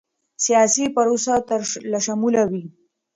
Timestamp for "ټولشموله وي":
1.47-2.65